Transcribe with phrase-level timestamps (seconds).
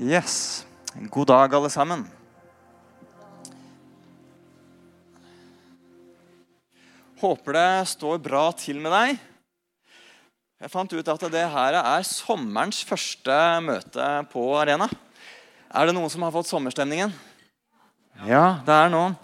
[0.00, 0.66] Yes.
[1.10, 2.00] God dag, alle sammen.
[7.20, 9.20] Håper det står bra til med deg.
[10.64, 14.88] Jeg fant ut at det her er sommerens første møte på Arena.
[15.70, 17.14] Er det noen som har fått sommerstemningen?
[18.26, 19.14] Ja, det er noen.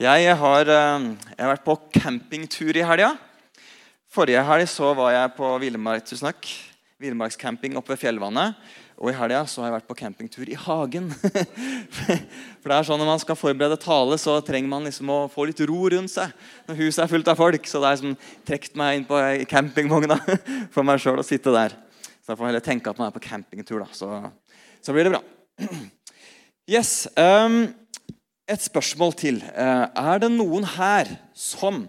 [0.00, 3.18] Jeg har, eh, jeg har vært på campingtur i helga.
[4.08, 6.48] Forrige helg så var jeg på Villemark,
[6.96, 8.56] Villmarkscamping oppe ved Fjellvannet.
[9.00, 11.08] Og i helga har jeg vært på campingtur i hagen.
[12.60, 15.48] For det er sånn Når man skal forberede tale, så trenger man liksom å få
[15.48, 16.30] litt ro rundt seg.
[16.68, 17.66] Når huset er fullt av folk.
[17.66, 18.14] Så det er som
[18.46, 19.18] trukket meg inn på
[19.50, 20.20] campingvogna
[20.74, 21.74] for meg sjøl å sitte der.
[22.22, 23.90] Så jeg får heller tenke at man er på campingtur, da.
[23.92, 24.08] Så,
[24.80, 25.24] så blir det bra.
[26.64, 27.04] Yes.
[27.20, 27.74] Um,
[28.48, 29.42] et spørsmål til.
[29.52, 31.82] Uh, er det noen her som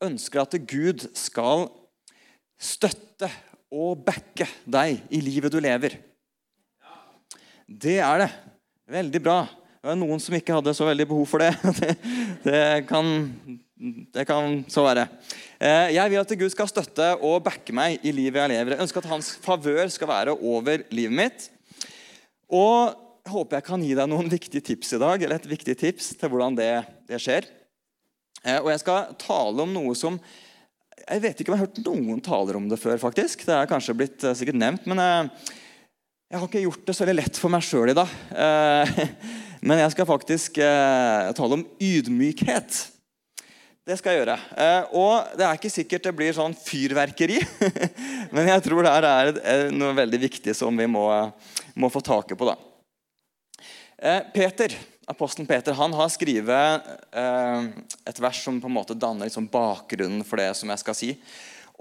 [0.00, 1.66] ønsker at Gud skal
[2.56, 3.28] støtte
[3.68, 5.98] og backe deg i livet du lever?
[7.80, 8.30] Det er det.
[8.92, 9.42] Veldig bra.
[9.82, 11.52] Det var noen som ikke hadde så veldig behov for det.
[11.80, 11.94] Det,
[12.44, 13.06] det, kan,
[14.14, 15.06] det kan, så være.
[15.62, 18.74] Eh, jeg vil at Gud skal støtte og backe meg i livet jeg lever.
[18.74, 21.46] Jeg ønsker at hans favør skal være over livet mitt.
[22.50, 22.92] Og
[23.22, 26.12] jeg håper jeg kan gi deg noen viktige tips i dag, eller et viktig tips
[26.18, 26.70] til hvordan det,
[27.08, 27.46] det skjer.
[28.42, 30.18] Eh, og jeg skal tale om noe som
[31.08, 32.98] Jeg vet ikke om jeg har hørt noen taler om det før.
[33.00, 33.46] faktisk.
[33.46, 34.86] Det er kanskje blitt eh, sikkert nevnt.
[34.90, 35.02] men
[36.32, 38.12] jeg har ikke gjort det så veldig lett for meg sjøl i dag.
[38.32, 39.00] Eh,
[39.68, 42.78] men jeg skal faktisk eh, tale om ydmykhet.
[43.84, 44.38] Det skal jeg gjøre.
[44.64, 47.36] Eh, og det er ikke sikkert det blir sånn fyrverkeri.
[48.32, 51.02] Men jeg tror det er noe veldig viktig som vi må,
[51.74, 52.46] må få taket på.
[52.48, 52.54] da.
[54.32, 54.72] Peter,
[55.10, 60.40] Apostelen Peter han har skrevet et vers som på en måte danner liksom bakgrunnen for
[60.40, 61.10] det som jeg skal si.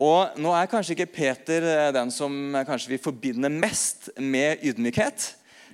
[0.01, 2.33] Og Nå er kanskje ikke Peter eh, den som
[2.89, 5.27] vi forbinder mest med ydmykhet.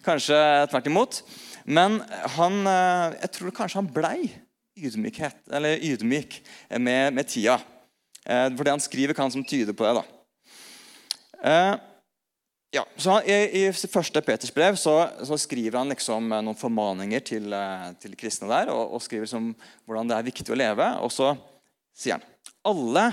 [0.04, 0.36] Kanskje
[0.68, 1.22] tvert imot.
[1.64, 2.02] Men
[2.36, 4.28] han, eh, jeg tror kanskje han blei
[4.78, 6.42] ydmykhet, eller ydmyk
[6.76, 7.56] med, med tida.
[8.28, 10.02] Eh, for det han skriver, kan som tyde på det.
[10.02, 10.04] da.
[12.76, 17.24] Ja, så han, i, I første Peters brev så, så, skriver han liksom noen formaninger
[17.24, 17.56] til,
[18.04, 18.74] til kristne der.
[18.76, 19.54] Og, og skriver som,
[19.88, 20.92] hvordan det er viktig å leve.
[21.00, 21.32] Og så
[21.96, 22.28] sier han
[22.68, 23.08] alle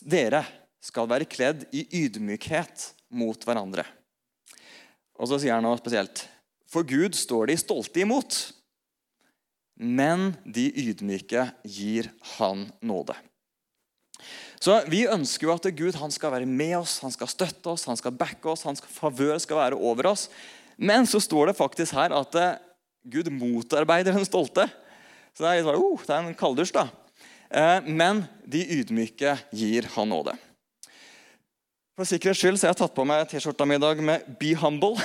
[0.00, 0.44] dere
[0.82, 3.84] skal være kledd i ydmykhet mot hverandre.
[5.20, 6.24] Og så sier han noe spesielt.
[6.72, 8.38] For Gud står de stolte imot,
[9.76, 12.08] men de ydmyke gir
[12.38, 13.16] han nåde.
[14.62, 17.98] Så Vi ønsker jo at Gud skal være med oss, han skal støtte oss, han
[17.98, 20.28] skal backe oss, hans favør skal være over oss.
[20.78, 22.60] Men så står det faktisk her at eh,
[23.04, 24.68] Gud motarbeider den stolte.
[25.34, 26.86] Så det er, litt, sånn, oh, det er en kalddusj, da.
[27.52, 30.34] Eh, men de ydmyke gir han nåde.
[31.92, 34.54] For sikkerhets skyld så jeg har tatt på meg T-skjorta mi i dag med 'Be
[34.56, 34.96] humble'.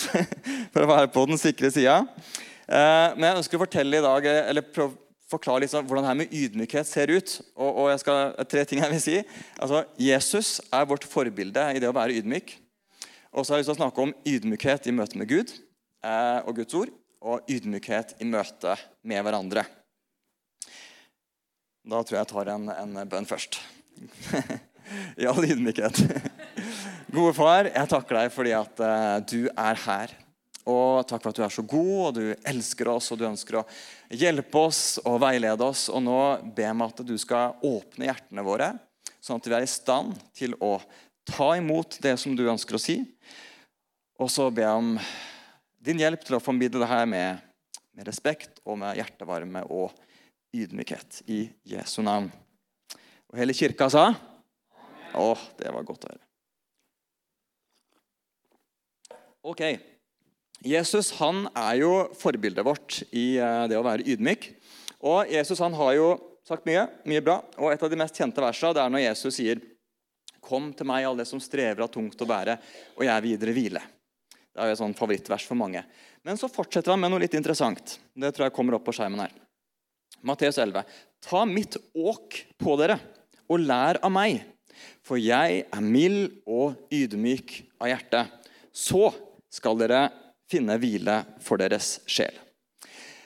[0.72, 2.02] for å være på den sikre sida.
[2.68, 4.66] Eh, men jeg ønsker å fortelle i dag, eller
[5.32, 7.32] forklare litt sånn hvordan det her med ydmykhet ser ut.
[7.56, 9.16] Og, jeg skal, Tre ting jeg vil si.
[9.56, 12.58] Altså, Jesus er vårt forbilde i det å være ydmyk.
[13.32, 15.48] Og så har jeg lyst til å snakke om ydmykhet i møte med Gud
[16.04, 16.92] eh, og Guds ord.
[17.24, 18.76] Og ydmykhet i møte
[19.08, 19.64] med hverandre.
[21.84, 23.58] Da tror jeg jeg tar en, en bønn først.
[25.20, 25.98] I all ydmykhet.
[27.14, 30.14] Gode far, jeg takker deg fordi at uh, du er her.
[30.64, 33.58] Og takk for at du er så god, og du elsker oss, og du ønsker
[33.60, 33.66] å
[34.16, 35.90] hjelpe oss og veilede oss.
[35.92, 36.16] Og nå
[36.56, 38.70] ber jeg meg at du skal åpne hjertene våre,
[39.20, 40.78] sånn at vi er i stand til å
[41.28, 42.96] ta imot det som du ønsker å si.
[44.16, 44.90] Og så ber jeg om
[45.84, 47.44] din hjelp til å formidle det her med,
[47.92, 49.92] med respekt og med hjertevarme og
[50.54, 52.30] ydmykhet i Jesu navn.
[53.32, 54.12] Og hele kirka sa
[55.14, 55.26] Å,
[55.58, 56.22] det var godt å høre.
[59.44, 59.60] Ok.
[60.64, 64.48] Jesus han er jo forbildet vårt i eh, det å være ydmyk.
[65.04, 66.08] Og Jesus han har jo
[66.48, 67.38] sagt mye, mye bra.
[67.60, 69.62] Og Et av de mest kjente versene er når Jesus sier
[70.44, 72.58] Kom til meg, alle som strever av tungt å bære,
[72.98, 73.80] og jeg vil gi dere hvile.
[74.52, 75.80] Det er jo et sånn favorittvers for mange.
[76.20, 77.94] Men så fortsetter han med noe litt interessant.
[78.12, 79.32] Det tror jeg kommer opp på skjermen her.
[80.24, 80.84] Matteus 11.
[81.24, 82.98] Ta mitt åk på dere,
[83.48, 84.40] og lær av meg,
[85.04, 88.24] for jeg er mild og ydmyk av hjerte.
[88.72, 89.10] Så
[89.52, 90.06] skal dere
[90.50, 92.34] finne hvile for deres sjel.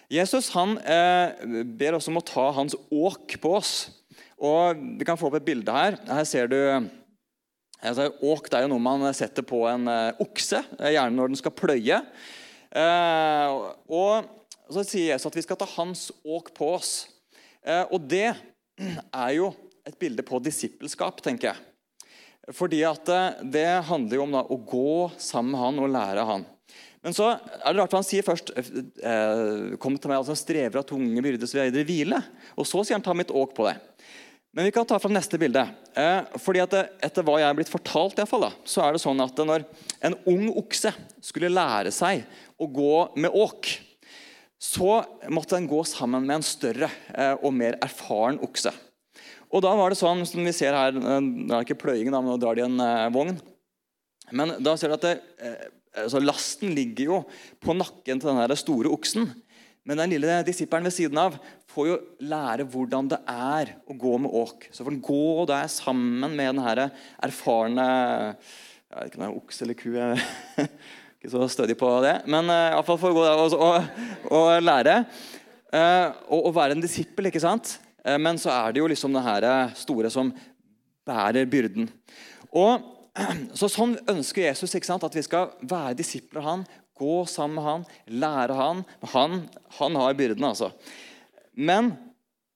[0.08, 1.36] Jesus han eh,
[1.78, 3.74] ber oss om å ta hans åk på oss.
[4.40, 5.98] Og Vi kan få opp et bilde her.
[6.08, 6.58] Her ser du
[7.82, 11.40] altså, Åk det er jo noe man setter på en eh, okse, gjerne når den
[11.42, 12.00] skal pløye.
[12.68, 13.58] Eh,
[13.92, 14.38] og
[14.68, 16.92] og Så sier Jesus at vi skal ta hans åk på oss.
[17.64, 18.28] Eh, og det
[19.24, 19.50] er jo
[19.88, 21.64] et bilde på disippelskap, tenker jeg.
[22.56, 26.28] Fordi at eh, Det handler jo om da, å gå sammen med han og lære
[26.34, 26.46] han.
[27.04, 27.38] Men så er
[27.72, 31.46] det rart hva han sier først eh, 'Kom til meg, altså strever av tunge byrder,
[31.48, 32.20] så vil jeg hvile'.
[32.58, 33.80] Og så sier han 'ta mitt åk på deg'.
[34.52, 35.60] Men vi kan ta fram neste bilde.
[36.40, 36.72] Fordi at
[37.04, 39.36] Etter hva jeg er blitt fortalt, i hvert fall, da, så er det sånn at
[39.36, 39.66] når
[40.08, 40.90] en ung okse
[41.22, 42.24] skulle lære seg
[42.58, 43.68] å gå med åk,
[44.58, 48.72] så måtte den gå sammen med en større eh, og mer erfaren okse.
[49.49, 52.34] Og da var det sånn, som vi ser her, Det er ikke pløying, da, men
[52.34, 53.38] nå drar de en eh, vogn.
[54.34, 55.69] Men da ser du at det, eh,
[56.05, 57.20] altså lasten ligger jo
[57.62, 59.31] på nakken til den store oksen.
[59.88, 61.38] Men den lille disippelen ved siden av
[61.70, 64.69] får jo lære hvordan det er å gå med åk.
[64.75, 66.90] Så får den gå der sammen med den
[67.25, 67.87] erfarne
[68.88, 69.93] Jeg vet ikke om det er okse eller ku.
[71.18, 72.14] Ikke så stødig på det.
[72.30, 74.04] Men uh, iallfall for å gå der og, og,
[74.38, 75.00] og lære.
[75.68, 77.74] Uh, og, og, være en disippel, ikke sant?
[78.06, 79.48] Uh, men så er det jo liksom det her
[79.78, 80.30] store som
[81.08, 81.90] bærer byrden.
[82.54, 82.94] Og
[83.58, 85.02] så Sånn ønsker Jesus ikke sant?
[85.02, 86.62] at vi skal være disipler av han,
[86.98, 87.86] gå sammen med han,
[88.22, 88.84] lære han.
[89.14, 89.40] Han,
[89.78, 90.70] han har byrden, altså.
[91.58, 91.92] Men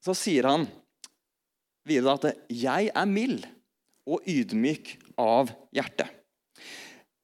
[0.02, 0.68] så sier han
[1.86, 3.46] videre at 'jeg er mild
[4.06, 6.21] og ydmyk av hjerte'.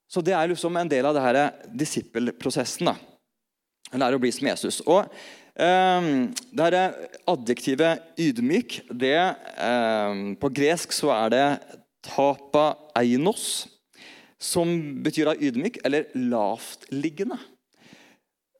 [0.08, 2.88] Så det er liksom en del av det denne disippelprosessen.
[2.88, 2.96] da.
[3.92, 4.80] Lære å bli som Jesus.
[4.86, 5.04] Og
[5.54, 6.08] eh,
[6.52, 6.94] Det her
[7.28, 11.46] adjektivet 'ydmyk' det, eh, På gresk så er det
[12.02, 13.68] tapa einos,
[14.38, 14.68] som
[15.02, 17.38] betyr da ydmyk eller lavtliggende.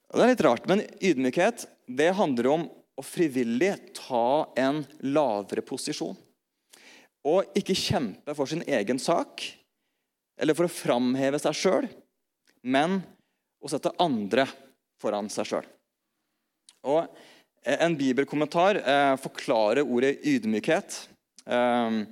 [0.08, 2.64] Det er litt rart, men ydmykhet det handler om
[2.98, 6.16] å frivillig ta en lavere posisjon.
[7.28, 9.44] Og ikke kjempe for sin egen sak
[10.38, 11.88] eller for å framheve seg sjøl,
[12.62, 13.00] men
[13.62, 14.46] å sette andre
[15.02, 15.66] foran seg sjøl.
[17.68, 21.02] En bibelkommentar eh, forklarer ordet ydmykhet.
[21.44, 22.04] Eh,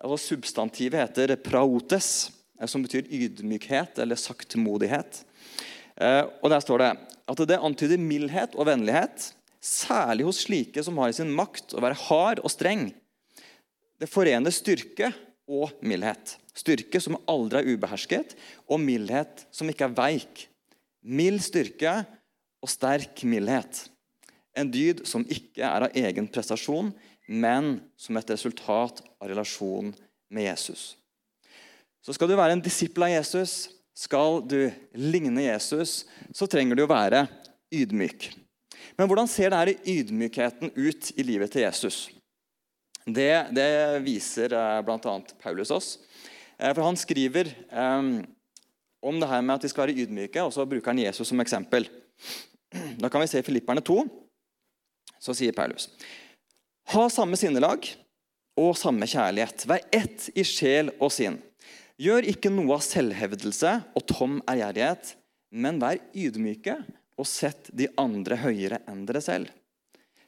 [0.00, 5.24] Altså substantivet heter praotes, eh, som betyr ydmykhet eller saktmodighet.
[5.96, 6.90] Eh, og Der står det
[7.28, 11.82] at det antyder mildhet og vennlighet, særlig hos slike som har i sin makt å
[11.84, 12.94] være hard og streng.
[14.00, 15.12] Det forener styrke
[15.46, 16.39] og mildhet.
[16.56, 18.34] Styrke som aldri er ubehersket,
[18.66, 20.46] og mildhet som ikke er veik.
[21.06, 22.00] Mild styrke
[22.60, 23.86] og sterk mildhet.
[24.58, 26.90] En dyd som ikke er av egen prestasjon,
[27.30, 29.94] men som et resultat av relasjonen
[30.30, 30.96] med Jesus.
[32.02, 36.04] Så skal du være en disippel av Jesus, skal du ligne Jesus,
[36.34, 37.26] så trenger du å være
[37.74, 38.30] ydmyk.
[38.96, 42.08] Men hvordan ser denne ydmykheten ut i livet til Jesus?
[43.04, 43.70] Det, det
[44.04, 45.14] viser eh, bl.a.
[45.42, 45.90] Paulus oss.
[46.60, 48.20] Eh, for Han skriver um,
[49.02, 51.40] om det her med at vi skal være ydmyke, og så bruker han Jesus som
[51.40, 51.88] eksempel.
[53.00, 54.02] Da kan vi se Filipperne 2.
[55.20, 55.90] Så sier Paulus
[56.90, 57.86] ha samme sinnelag
[58.58, 59.62] og samme kjærlighet.
[59.70, 61.36] Vær ett i sjel og sinn.
[62.00, 65.12] Gjør ikke noe av selvhevdelse og tom ærgjerrighet,
[65.54, 66.80] men vær ydmyke
[67.20, 69.52] og sett de andre høyere enn dere selv.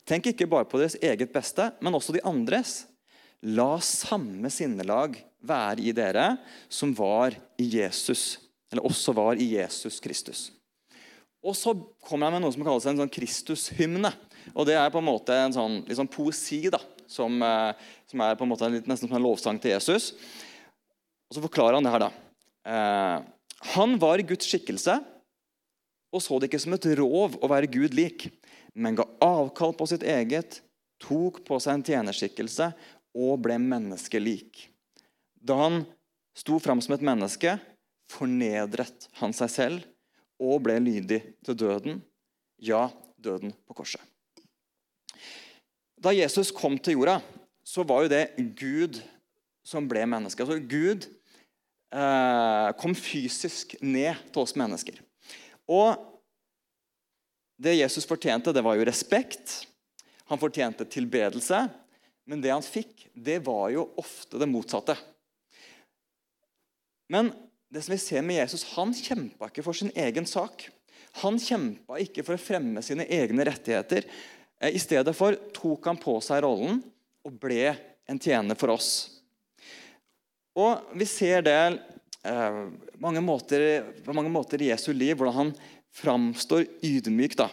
[0.06, 2.82] Tenk ikke bare på deres eget beste, men også de andres.
[3.42, 6.36] La samme sinnelag være i dere
[6.70, 8.38] som var i Jesus,
[8.70, 10.50] eller også var i Jesus Kristus.
[11.42, 11.74] Og så
[12.06, 14.12] kommer han med noe som kalles en sånn Kristushymne.
[14.54, 16.78] Og det er på en måte en sånn, liksom poesi da,
[17.10, 17.74] som, eh,
[18.10, 20.12] som, er på en måte nesten som en lovsang til Jesus.
[21.26, 22.06] Og Så forklarer han det her.
[22.06, 22.12] da.
[22.70, 23.16] Eh,
[23.74, 25.00] han var i Guds skikkelse
[26.12, 28.28] og så det ikke som et rov å være Gud lik,
[28.76, 30.60] men ga avkall på sitt eget,
[31.02, 32.68] tok på seg en tjenerskikkelse
[33.16, 34.68] og ble menneskelik.
[35.36, 35.82] Da han
[36.36, 37.56] sto fram som et menneske,
[38.12, 39.88] fornedret han seg selv
[40.42, 42.00] og ble lydig til døden,
[42.62, 42.88] ja,
[43.20, 44.02] døden på korset.
[46.02, 47.20] Da Jesus kom til jorda,
[47.62, 48.24] så var jo det
[48.58, 48.98] Gud
[49.62, 50.42] som ble menneske.
[50.42, 54.98] Altså Gud eh, kom fysisk ned til oss mennesker.
[55.70, 55.94] Og
[57.62, 59.60] det Jesus fortjente, det var jo respekt.
[60.26, 61.68] Han fortjente tilbedelse.
[62.28, 64.96] Men det han fikk, det var jo ofte det motsatte.
[67.10, 67.32] Men
[67.72, 70.68] det som vi ser med Jesus, han kjempa ikke for sin egen sak.
[71.20, 74.06] Han kjempa ikke for å fremme sine egne rettigheter.
[74.60, 76.80] Eh, I stedet for tok han på seg rollen
[77.26, 77.74] og ble
[78.08, 78.92] en tjener for oss.
[80.56, 81.58] Og Vi ser det
[82.28, 82.62] eh,
[83.00, 85.54] mange måter, på mange måter i Jesu liv, hvordan han
[85.92, 87.36] framstår ydmyk.
[87.40, 87.48] da.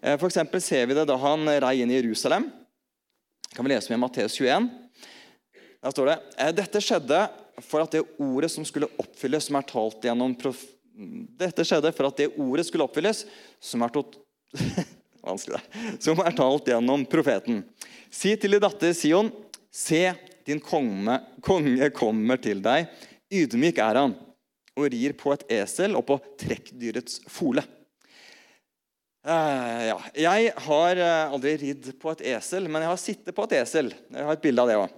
[0.00, 2.50] Eh, for ser vi det da han rei inn i Jerusalem.
[3.58, 4.68] Kan vi lese med Matteus 21.
[5.82, 7.16] Der står det eh, Dette skjedde
[7.66, 10.60] for at det ordet som skulle oppfylles, som er talt gjennom prof...
[11.40, 13.24] Dette skjedde for at det ordet skulle oppfylles,
[13.58, 14.14] som er tot...
[15.26, 15.58] vanskelig
[15.98, 17.64] som er talt gjennom profeten.
[18.14, 19.32] Si til din datter Sion,
[19.74, 20.04] se,
[20.46, 22.86] din konge, konge kommer til deg.
[23.26, 24.14] Ydmyk er han
[24.78, 27.66] og rir på et esel og på trekkdyrets fole.
[29.28, 29.96] Eh, ja.
[30.16, 33.90] Jeg har uh, aldri ridd på et esel, men jeg har sittet på et esel.
[34.14, 34.94] Jeg har et bilde av det òg.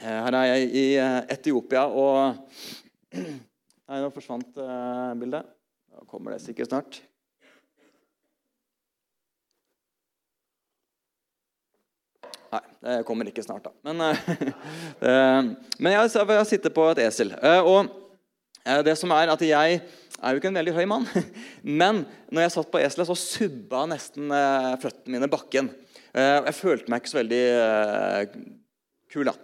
[0.00, 3.16] Uh, her er jeg i eh, Etiopia, og
[3.86, 5.46] Nei, nå forsvant eh, bildet.
[5.94, 6.96] Da kommer det sikkert snart.
[12.52, 13.72] Nei, det kommer ikke snart, da.
[13.86, 14.26] Men, eh,
[15.82, 17.32] men jeg, har- jeg har sittet på et esel.
[17.36, 17.94] Eh, og eh,
[18.86, 19.80] det som er at jeg
[20.16, 21.06] er jo ikke en veldig høy mann.
[21.82, 25.70] Men når jeg satt på eselet, så subba nesten eh, føttene mine bakken.
[26.16, 28.36] Eh, jeg følte meg ikke så veldig eh,
[29.12, 29.36] kul, da.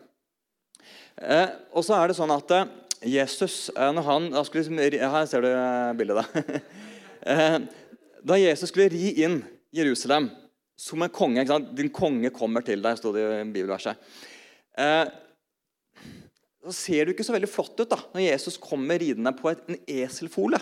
[1.22, 2.70] Eh, og så er det sånn at eh,
[3.12, 4.80] Jesus eh, når han da skulle liksom,
[5.12, 6.62] Her ser du eh, bildet, da.
[7.22, 7.60] Eh,
[8.26, 9.36] da Jesus skulle ri inn
[9.70, 10.24] Jerusalem
[10.74, 11.68] som en konge ikke sant?
[11.70, 13.94] 'Din konge kommer til deg', sto det i bibelverset.
[16.62, 19.62] Så ser det ikke så veldig flott ut da, når Jesus kommer ridende på et,
[19.66, 20.61] en eselfole.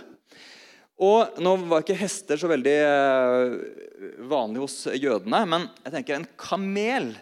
[1.00, 3.56] Og Nå var ikke hester så veldig eh,
[4.28, 7.12] vanlig hos jødene, men jeg tenker en kamel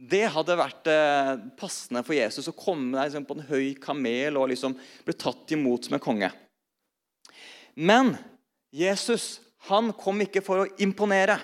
[0.00, 4.48] det hadde vært eh, passende for Jesus å komme liksom, på en høy kamel og
[4.52, 6.30] liksom bli tatt imot som en konge.
[7.76, 8.14] Men
[8.72, 11.36] Jesus han kom ikke for å imponere.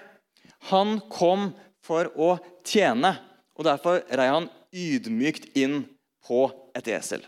[0.70, 1.50] Han kom
[1.84, 3.12] for å tjene.
[3.60, 5.82] Og Derfor rei han ydmykt inn
[6.26, 6.44] på
[6.76, 7.24] et esel.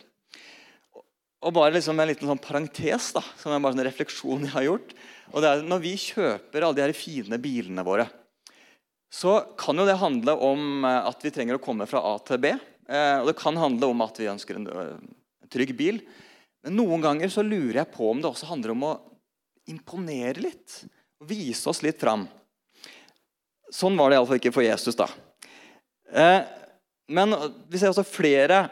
[1.38, 4.66] Og bare liksom en liten sånn parentes, da, som er bare en refleksjon jeg har
[4.66, 4.94] gjort.
[5.30, 8.08] og det er Når vi kjøper alle de her fine bilene våre,
[9.08, 12.42] så kan jo det handle om eh, at vi trenger å komme fra A til
[12.42, 12.50] B.
[12.52, 14.66] eh, Og det kan handle om at vi ønsker en,
[15.48, 16.02] trygg bil.
[16.64, 18.96] Men noen ganger så lurer jeg på om det også handler om å
[19.70, 20.82] imponere litt.
[21.22, 22.26] og Vise oss litt fram.
[23.72, 24.98] Sånn var det iallfall ikke for Jesus.
[24.98, 25.08] da.
[26.12, 26.42] Eh,
[27.08, 27.32] men
[27.70, 28.66] vi ser også flere,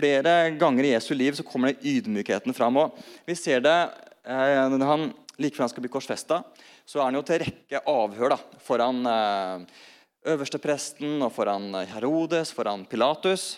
[0.00, 2.78] flere ganger i Jesu liv så kommer det ydmykheten fram.
[2.80, 2.96] og
[3.28, 3.76] Vi ser det
[4.24, 6.42] eh, når han like før han skal bli korsfesta,
[6.84, 9.84] så er han jo til rekke avhør da, foran eh,
[10.34, 13.54] øverstepresten og foran Herodes, foran Pilatus.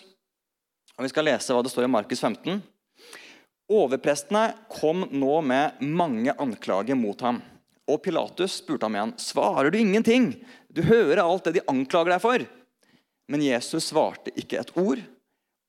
[0.97, 2.61] Og Vi skal lese hva det står i Markus 15.
[3.73, 7.41] Overprestene kom nå med mange anklager mot ham.
[7.89, 10.45] Og Pilatus spurte ham igjen, 'Svarer du ingenting?
[10.71, 12.47] Du hører alt det de anklager deg for.'
[13.27, 14.99] Men Jesus svarte ikke et ord,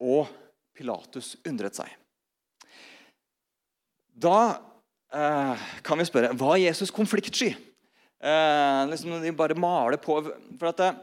[0.03, 0.27] og
[0.75, 1.91] Pilatus undret seg.
[4.15, 4.39] Da
[5.15, 7.55] eh, kan vi spørre var Jesus konfliktsky.
[8.25, 11.01] Eh, liksom de bare maler på for at eh,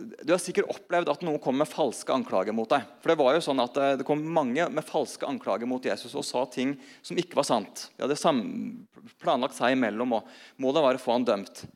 [0.00, 2.86] Du har sikkert opplevd at noen kom med falske anklager mot deg.
[3.02, 6.16] For Det var jo sånn at eh, det kom mange med falske anklager mot Jesus
[6.16, 6.72] og sa ting
[7.04, 7.88] som ikke var sant.
[7.96, 8.34] De hadde
[9.20, 11.66] planlagt seg imellom, og målet var å få han dømt.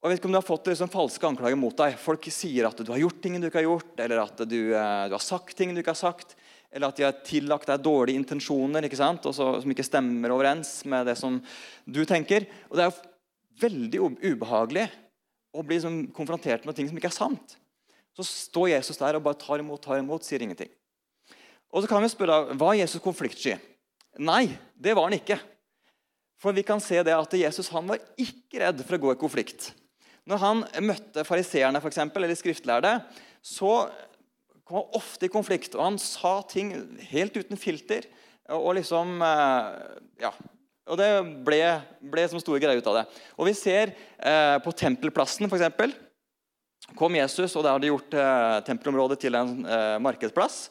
[0.00, 1.98] Og jeg vet ikke om Du har fått liksom, falske anklager mot deg.
[2.00, 5.02] Folk sier at du har gjort ting du ikke har gjort, eller at du, eh,
[5.12, 6.36] du har sagt ting du ikke har sagt.
[6.72, 9.26] Eller at de har tillagt deg dårlige intensjoner ikke sant?
[9.28, 11.36] Og så, som ikke stemmer overens med det som
[11.84, 12.46] du tenker.
[12.70, 13.10] Og Det er jo
[13.60, 14.86] veldig ubehagelig
[15.52, 17.58] å bli liksom, konfrontert med ting som ikke er sant.
[18.16, 20.70] Så står Jesus der og bare tar imot, tar imot, sier ingenting.
[21.70, 23.58] Og så kan vi spørre, Var Jesus konfliktsky?
[24.18, 25.36] Nei, det var han ikke.
[26.40, 29.20] For vi kan se det at Jesus han var ikke redd for å gå i
[29.20, 29.70] konflikt.
[30.28, 32.98] Når han møtte fariseerne for eksempel, eller skriftlærde,
[33.42, 33.88] så
[34.68, 35.74] kom han ofte i konflikt.
[35.78, 36.72] Og han sa ting
[37.10, 38.08] helt uten filter.
[38.50, 39.68] Og liksom eh,
[40.26, 40.34] Ja.
[40.90, 41.06] Og det
[41.46, 41.58] ble,
[42.10, 43.02] ble som store greier ut av det.
[43.38, 45.92] Og vi ser eh, på Tempelplassen, f.eks.
[46.98, 50.64] Kom Jesus, og der hadde de gjort eh, tempelområdet til en eh, markedsplass.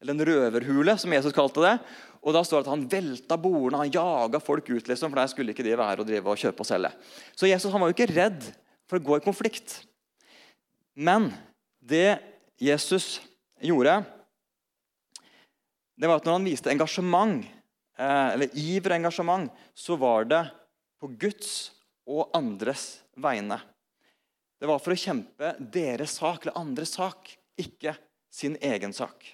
[0.00, 1.74] Eller en røverhule, som Jesus kalte det.
[2.24, 5.30] Og da står det at Han velta bordene, han jaga folk ut, liksom, for der
[5.30, 6.92] skulle ikke de være og drive og kjøpe og selge.
[7.36, 8.48] Så Jesus han var jo ikke redd
[8.86, 9.80] for det går i konflikt.
[10.96, 11.30] Men
[11.78, 12.18] det
[12.60, 13.20] Jesus
[13.60, 13.98] gjorde,
[15.96, 17.44] det var at når han viste engasjement,
[17.98, 20.42] eh, eller iver og engasjement, så var det
[21.00, 21.72] på Guds
[22.06, 23.58] og andres vegne.
[24.56, 27.96] Det var for å kjempe deres sak eller andres sak, ikke
[28.32, 29.24] sin egen sak.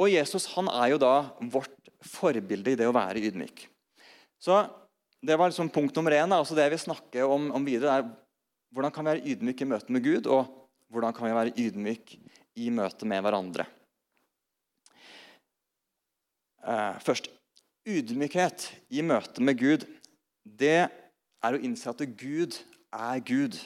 [0.00, 1.14] Og Jesus han er jo da
[1.52, 3.66] vårt forbilde i det å være ydmyk.
[4.42, 4.64] Så
[5.22, 6.32] Det var liksom punkt nummer én.
[6.34, 8.08] Altså det vi snakke om, om videre, er
[8.74, 10.48] hvordan kan vi være ydmyke i møte med Gud, og
[10.90, 12.18] hvordan kan vi være ydmyke
[12.58, 13.66] i møte med hverandre.
[16.66, 17.30] Eh, først
[17.86, 19.86] ydmykhet i møte med Gud.
[20.42, 22.58] Det er å innse at Gud
[22.90, 23.60] er Gud.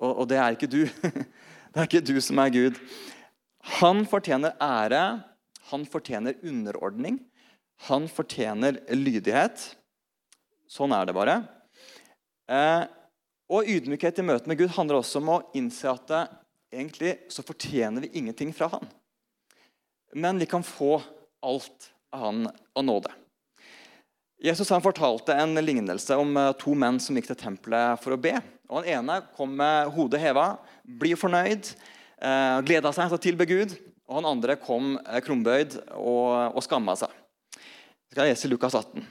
[0.00, 0.84] Og, og det er ikke du.
[1.76, 2.78] Det er ikke du som er Gud.
[3.76, 5.00] Han fortjener ære,
[5.68, 7.18] han fortjener underordning,
[7.84, 9.74] han fortjener lydighet.
[10.70, 11.40] Sånn er det bare.
[12.50, 12.84] Eh,
[13.52, 16.22] og ydmykhet i møte med Gud handler også om å innse at det,
[16.74, 18.88] egentlig så fortjener vi ingenting fra han.
[20.14, 20.98] Men vi kan få
[21.46, 23.10] alt av Han og nåde.
[24.42, 28.20] Jesus han fortalte en lignelse om eh, to menn som gikk til tempelet for å
[28.20, 28.34] be.
[28.68, 30.46] Og Den ene kom med hodet heva,
[30.84, 31.70] blir fornøyd,
[32.20, 33.76] eh, gleda seg til å tilbe Gud.
[34.06, 37.12] Og den andre kom eh, krumbøyd og, og skamma seg.
[37.56, 39.04] Jeg skal lese Lukas 18.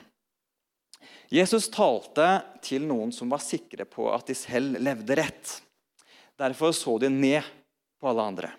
[1.33, 2.27] Jesus talte
[2.65, 5.55] til noen som var sikre på at de selv levde rett.
[6.37, 7.41] Derfor så de ned
[8.01, 8.51] på alle andre.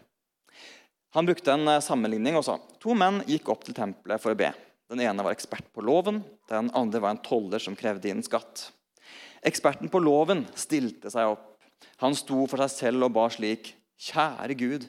[1.16, 4.38] Han brukte en eh, sammenligning og sa to menn gikk opp til tempelet for å
[4.38, 4.50] be.
[4.90, 6.20] Den ene var ekspert på loven,
[6.50, 8.68] den andre var en toller som krevde inn skatt.
[9.46, 11.54] Eksperten på loven stilte seg opp.
[12.02, 14.84] Han sto for seg selv og ba slik.: Kjære Gud,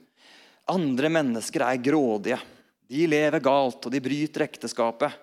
[0.67, 2.39] andre mennesker er grådige.
[2.87, 5.15] De lever galt, og de bryter ekteskapet.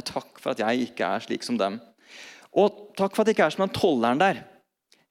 [0.00, 1.78] Takk for at jeg ikke er slik som dem.
[2.56, 4.42] Og takk for at jeg ikke er som den tolleren der.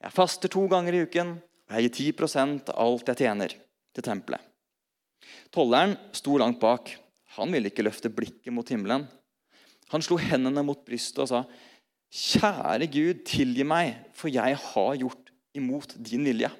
[0.02, 1.36] Jeg faster to ganger i uken,
[1.70, 3.54] og jeg gir 10 av alt jeg tjener,
[3.94, 4.42] til tempelet.
[5.54, 6.90] Tolleren sto langt bak.
[7.38, 9.06] Han ville ikke løfte blikket mot himmelen.
[9.92, 11.44] Han slo hendene mot brystet og sa,
[12.12, 16.52] 'Kjære Gud, tilgi meg, for jeg har gjort imot din vilje.'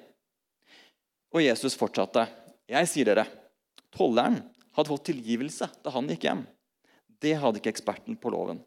[1.32, 2.28] Og Jesus fortsatte,
[2.68, 3.26] 'Jeg sier dere,
[3.92, 4.40] tolleren
[4.72, 6.46] hadde fått tilgivelse da han gikk hjem.'
[7.22, 8.60] Det hadde ikke eksperten på loven.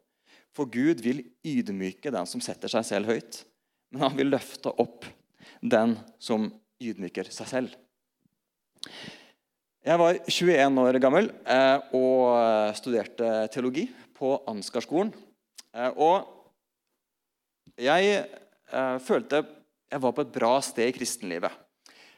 [0.56, 3.42] For Gud vil ydmyke den som setter seg selv høyt,
[3.92, 5.04] men han vil løfte opp
[5.60, 6.48] den som
[6.82, 7.76] ydmyker seg selv.
[9.86, 13.84] Jeg var 21 år gammel eh, og studerte teologi
[14.18, 15.12] på Ansgarskolen.
[15.76, 16.26] Eh, og
[17.78, 19.44] jeg eh, følte
[19.92, 21.62] jeg var på et bra sted i kristenlivet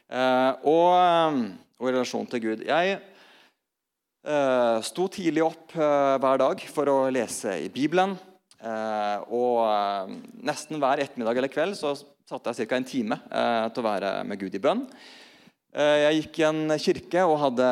[0.08, 2.62] og, og i relasjon til Gud.
[2.64, 2.94] Jeg
[4.84, 8.16] sto tidlig opp hver dag for å lese i Bibelen.
[9.32, 10.10] og
[10.44, 11.94] nesten hver ettermiddag eller kveld så
[12.28, 12.76] satte jeg ca.
[12.76, 13.18] en time
[13.72, 14.84] til å være med Gud i bønn.
[15.68, 17.66] Eh, jeg gikk i en kirke og hadde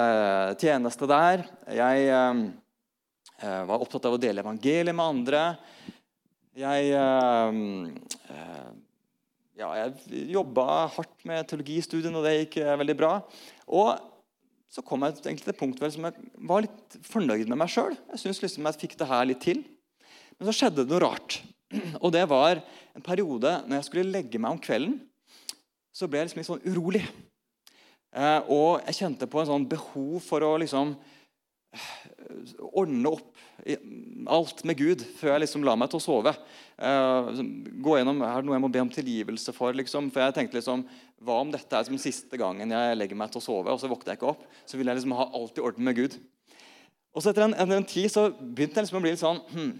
[0.60, 1.46] tjeneste der.
[1.72, 2.42] Jeg eh,
[3.40, 5.40] eh, var opptatt av å dele evangeliet med andre.
[6.56, 6.92] Jeg,
[9.60, 13.10] ja, jeg jobba hardt med teologistudiene, og det gikk veldig bra.
[13.68, 13.90] Og
[14.72, 17.94] så kom jeg til et punkt som jeg var litt fornøyd med meg sjøl.
[18.12, 19.62] Jeg syntes liksom jeg fikk det her litt til.
[20.36, 21.38] Men så skjedde det noe rart.
[22.04, 22.60] Og det var
[22.96, 24.98] en periode når jeg skulle legge meg om kvelden,
[25.96, 27.04] så ble jeg liksom litt sånn urolig.
[28.16, 30.94] Eh, og jeg kjente på en sånn behov for å liksom
[32.76, 33.26] ordne opp
[34.30, 36.32] alt med Gud før jeg liksom la meg til å sove.
[36.76, 37.42] Eh,
[37.82, 39.72] gå gjennom, Er det noe jeg må be om tilgivelse for?
[39.72, 40.10] Liksom?
[40.12, 40.84] For jeg tenkte liksom,
[41.24, 43.88] Hva om dette er som siste gangen jeg legger meg til å sove, og så
[43.88, 44.44] våkner jeg ikke opp?
[44.68, 46.18] Så vil jeg liksom ha alt i orden med Gud.
[47.16, 49.40] Og så Etter en, etter en tid så begynte jeg liksom å bli litt sånn
[49.48, 49.72] hm,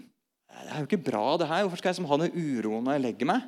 [0.49, 1.67] Det er jo ikke bra, det her.
[1.67, 3.45] Hvorfor skal jeg liksom ha den uroen når jeg legger meg?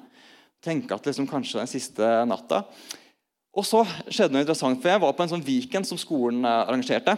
[0.62, 2.65] Tenke at liksom kanskje den siste natta.
[3.57, 3.81] Og så
[4.12, 7.15] skjedde noe interessant, for Jeg var på en sånn weekend som skolen eh, arrangerte.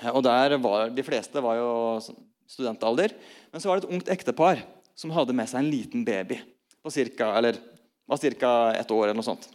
[0.00, 1.70] Eh, og der var, De fleste var jo
[2.50, 3.14] studentalder.
[3.52, 4.64] Men så var det et ungt ektepar
[4.98, 6.40] som hadde med seg en liten baby
[6.80, 7.58] på cirka, eller,
[8.08, 8.72] var ca.
[8.74, 9.08] ett år.
[9.08, 9.48] eller noe sånt.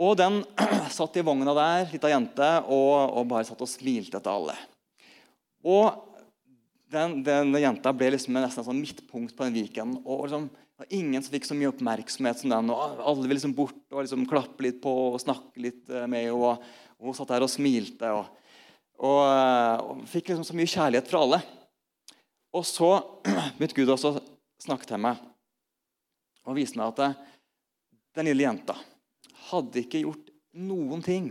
[0.00, 0.42] Og Den
[0.90, 4.56] satt i vogna der, lita jente, og, og, bare satt og smilte etter alle.
[5.60, 6.06] Og
[6.90, 10.00] den, den jenta ble liksom nesten et sånn midtpunkt på den weekenden.
[10.04, 10.48] og liksom
[10.80, 12.70] det var ingen som fikk så mye oppmerksomhet som den.
[12.72, 16.30] og Alle ville liksom bort og liksom klappe litt på og snakke litt eh, med
[16.30, 16.54] henne.
[16.96, 18.08] Hun satt der og smilte.
[18.16, 18.39] Og,
[19.00, 21.40] og, eh, og fikk liksom så mye kjærlighet fra alle.
[22.56, 22.90] Og så
[23.56, 24.22] begynte Gud også å
[24.60, 25.20] snakke til meg
[26.48, 27.10] og vise meg at det,
[28.16, 28.74] den lille jenta
[29.50, 31.30] hadde ikke gjort noen ting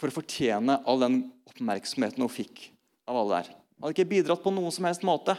[0.00, 2.68] for å fortjene all den oppmerksomheten hun fikk
[3.10, 3.52] av alle der.
[3.54, 5.36] Hun hadde ikke bidratt på noen som helst måte.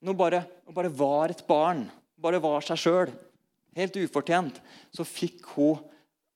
[0.00, 1.88] Hun bare, hun bare var et barn
[2.20, 3.12] bare var seg sjøl,
[3.76, 4.60] helt ufortjent,
[4.92, 5.80] så fikk hun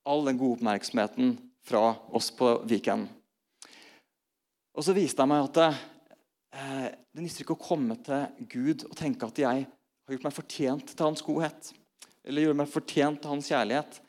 [0.04, 3.06] all den gode oppmerksomheten fra oss på Viken.
[4.74, 8.96] Og så viste han meg at eh, det nytter ikke å komme til Gud og
[8.98, 11.70] tenke at jeg har gjort meg fortjent til hans godhet.
[12.26, 14.00] Eller gjort meg fortjent til hans kjærlighet.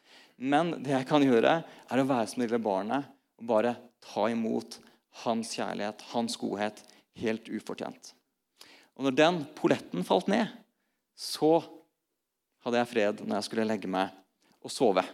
[0.41, 4.25] Men det jeg kan gjøre, er å være som det lille barnet og bare ta
[4.31, 4.79] imot
[5.23, 6.81] hans kjærlighet, hans godhet,
[7.21, 8.11] helt ufortjent.
[8.95, 10.49] Og når den polletten falt ned,
[11.15, 11.59] så
[12.65, 14.11] hadde jeg fred når jeg skulle legge meg
[14.65, 15.05] og sove.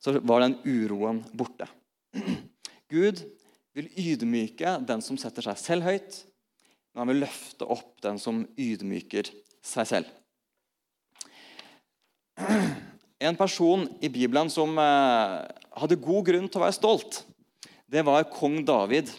[0.00, 1.66] Så var den uroen borte.
[2.92, 3.22] Gud
[3.76, 6.18] vil ydmyke den som setter seg selv høyt,
[6.92, 9.30] men han vil løfte opp den som ydmyker
[9.64, 10.08] seg selv.
[13.22, 15.34] En person i Bibelen som eh,
[15.78, 17.20] hadde god grunn til å være stolt,
[17.86, 19.12] det var kong David.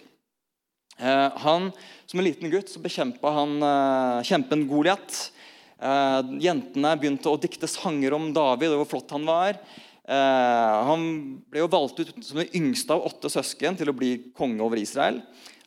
[0.97, 1.69] Eh, han,
[2.03, 5.29] Som en liten gutt så bekjempa han eh, kjempen Goliat.
[6.39, 9.57] Jentene begynte å dikte sanger om David og hvor flott han var.
[10.03, 11.03] Eh, han
[11.47, 14.81] ble jo valgt ut som den yngste av åtte søsken til å bli konge over
[14.81, 15.21] Israel.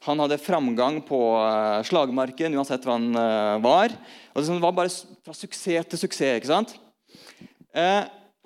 [0.04, 3.94] Han hadde framgang på eh, slagmarken uansett hva han eh, var.
[4.34, 4.92] Og Det var bare
[5.24, 6.36] fra suksess til suksess.
[6.36, 6.76] ikke sant?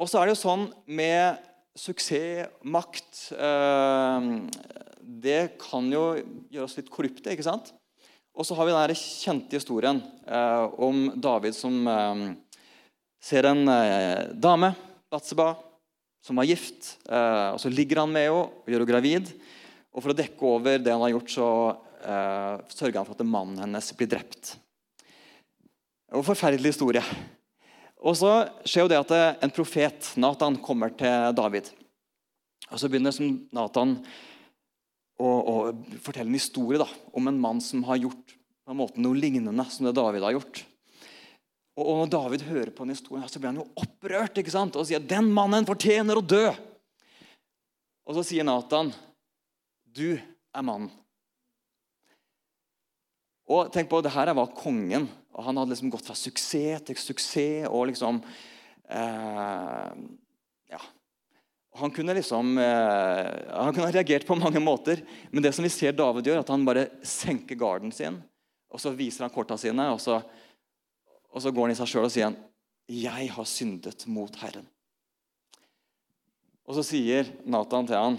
[0.00, 1.42] Og så er det jo sånn med
[1.78, 3.28] suksess, makt
[5.22, 6.02] Det kan jo
[6.50, 7.30] gjøre oss litt korrupte.
[7.30, 7.70] ikke sant?
[8.34, 10.00] Og så har vi den kjente historien
[10.82, 11.78] om David som
[13.22, 13.62] ser en
[14.34, 14.72] dame,
[15.10, 15.52] Batseba,
[16.24, 16.98] som var gift.
[17.08, 19.30] og Så ligger han med henne og gjør henne gravid.
[19.90, 21.46] Og for å dekke over det han har gjort, så
[22.04, 24.54] eh, sørger han for at mannen hennes blir drept.
[26.14, 27.02] Og Forferdelig historie.
[28.00, 28.32] Og så
[28.64, 31.68] skjer jo det at en profet, Nathan, kommer til David.
[32.70, 33.98] Og Så begynner som Nathan
[35.20, 35.54] å, å,
[36.00, 39.66] fortelle en historie da, om en mann som har gjort på en måte noe lignende
[39.68, 40.62] som det David har gjort.
[41.78, 44.76] Og, Når David hører på den historien, så blir han jo opprørt ikke sant?
[44.76, 46.48] og sier den mannen fortjener å dø.
[48.06, 48.92] Og Så sier Nathan
[49.90, 50.90] du er mannen.
[53.50, 55.08] Og tenk på, det her var kongen.
[55.34, 57.66] og Han hadde liksom gått fra suksess til suksess.
[57.66, 58.20] og liksom
[58.86, 59.94] eh,
[60.70, 60.80] ja.
[61.80, 65.70] Han kunne liksom eh, han kunne ha reagert på mange måter, men det som vi
[65.70, 68.20] ser David gjør, at han bare senker garden sin.
[68.70, 70.20] og Så viser han korta sine, og så,
[71.30, 72.38] og så går han i seg sjøl og sier han,
[72.90, 74.66] 'Jeg har syndet mot Herren'.
[76.66, 78.18] Og så sier Nathan til han,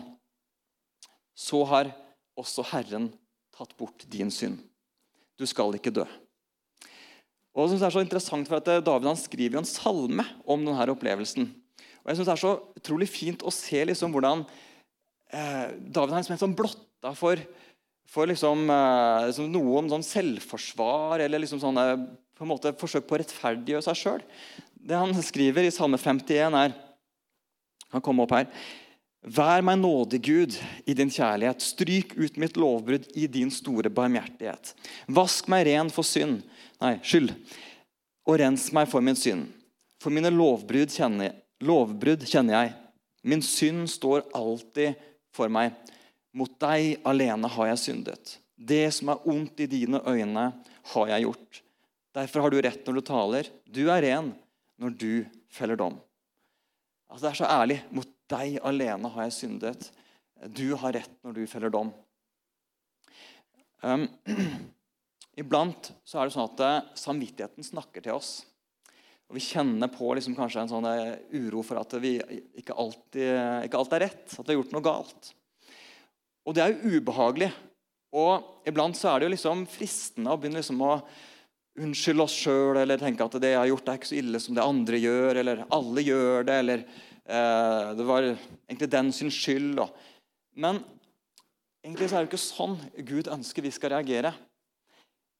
[1.35, 1.91] så har
[2.39, 3.11] også Herren
[3.55, 4.59] tatt bort din synd.
[5.39, 6.05] Du skal ikke dø.
[7.51, 10.23] Og jeg synes det er så interessant for at eh, David han skriver en salme
[10.47, 11.49] om denne opplevelsen.
[12.01, 14.45] Og jeg synes Det er så utrolig fint å se liksom hvordan
[15.31, 17.41] eh, David er liksom helt sånn blotta for,
[18.07, 21.85] for liksom, eh, liksom noe om sånn selvforsvar eller liksom sånne,
[22.41, 24.21] på en måte forsøk på å rettferdiggjøre seg sjøl.
[24.73, 26.73] Det han skriver i Salme 51, er
[27.91, 28.47] Han kommer opp her.
[29.21, 30.55] Vær meg nådig, Gud,
[30.87, 31.61] i din kjærlighet.
[31.61, 34.71] Stryk ut mitt lovbrudd i din store barmhjertighet.
[35.05, 36.39] Vask meg ren for synd,
[36.81, 37.35] nei, skyld,
[38.25, 39.51] og rens meg for min synd.
[40.01, 42.75] For mine lovbrudd kjenner, lovbrudd kjenner jeg.
[43.21, 44.97] Min synd står alltid
[45.35, 45.75] for meg.
[46.33, 48.39] Mot deg alene har jeg syndet.
[48.57, 50.53] Det som er ondt i dine øyne,
[50.95, 51.67] har jeg gjort.
[52.15, 53.49] Derfor har du rett når du taler.
[53.65, 54.33] Du er ren
[54.81, 55.11] når du
[55.51, 55.95] feller dom.
[57.11, 57.79] Altså, det er så ærlig.
[57.95, 59.89] Mot deg alene har jeg syndet.
[60.51, 61.91] Du har rett når du feller dom.
[63.81, 64.07] Um,
[65.41, 68.41] iblant så er det sånn at uh, samvittigheten snakker til oss.
[69.31, 72.17] Og Vi kjenner på liksom kanskje en sånn uh, uro for at vi
[72.59, 74.23] ikke alltid, ikke alt er rett.
[74.35, 75.33] At vi har gjort noe galt.
[76.43, 77.51] Og det er jo ubehagelig.
[78.19, 80.97] Og iblant så er det jo liksom fristende å begynne liksom å
[81.81, 84.57] unnskylde oss sjøl eller tenke at det jeg har gjort, er ikke så ille som
[84.57, 86.57] det andre gjør, eller alle gjør det.
[86.61, 86.83] eller
[87.31, 88.23] Eh, det var
[88.67, 89.79] egentlig den sin skyld.
[90.53, 90.81] Men
[91.83, 94.33] egentlig så er det ikke sånn Gud ønsker vi skal reagere.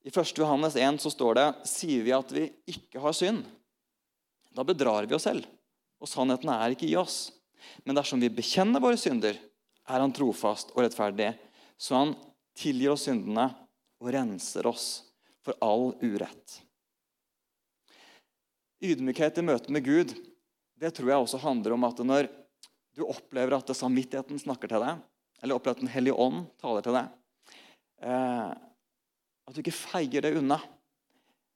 [0.02, 0.34] I 1.
[0.40, 3.44] Johannes 1 så står det sier vi at vi ikke har synd.
[4.56, 5.46] Da bedrar vi oss selv,
[6.02, 7.30] og sannheten er ikke i oss.
[7.86, 9.38] Men dersom vi bekjenner våre synder,
[9.92, 11.34] er Han trofast og rettferdig,
[11.78, 12.16] så Han
[12.58, 13.50] tilgir oss syndene
[14.02, 15.11] og renser oss
[15.46, 16.60] for all urett.
[18.82, 20.14] Ydmykhet i møte med Gud
[20.82, 22.28] det tror jeg også handler om at når
[22.98, 25.02] du opplever at samvittigheten snakker til deg,
[25.42, 27.12] eller opplever at Den hellige ånd taler til deg,
[28.02, 28.52] eh,
[29.46, 30.58] at du ikke feier det unna.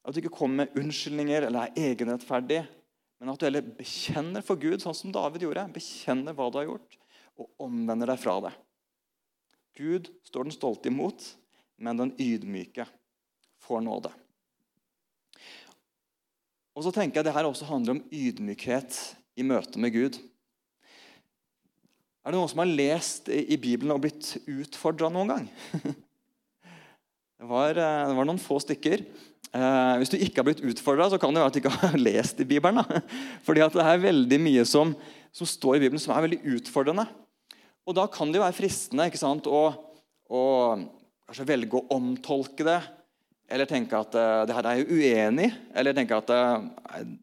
[0.05, 2.61] At du ikke kommer med unnskyldninger eller er egenrettferdig,
[3.17, 5.65] men at du heller bekjenner for Gud, sånn som David gjorde.
[5.73, 6.97] Bekjenner hva du har gjort,
[7.41, 8.53] og omvender deg fra det.
[9.75, 11.31] Gud står den stolte imot,
[11.81, 12.85] men den ydmyke
[13.65, 14.13] får nåde.
[16.75, 18.97] Og så tenker jeg det her også handler om ydmykhet
[19.39, 20.17] i møte med Gud.
[22.25, 25.47] Er det noen som har lest i Bibelen og blitt utfordra noen gang?
[27.35, 29.01] Det var, eh, det var, noen få stykker.
[29.51, 32.39] Eh, hvis du ikke har blitt utfordra, kan det være at du ikke har lest
[32.39, 32.79] i Bibelen.
[32.79, 33.01] Da.
[33.45, 34.93] Fordi det er veldig mye som,
[35.35, 37.03] som, står i Bibelen som er veldig utfordrende.
[37.85, 39.67] Og da kan det jo være fristende ikke sant, å,
[40.31, 40.41] å
[41.45, 42.79] velge å omtolke det
[43.49, 45.49] eller tenke at uh, det her er jeg uenig.
[45.77, 46.65] Eller tenke at uh,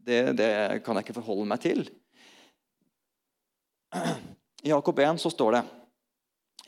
[0.06, 0.50] det, det,
[0.86, 1.84] kan jeg ikke forholde meg til.
[4.62, 5.62] I Jakob 1 så står det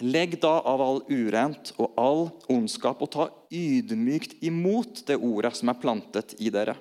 [0.02, 5.70] Legg da av all urent og all ondskap og ta ydmykt imot det ordet som
[5.70, 6.74] er plantet i dere,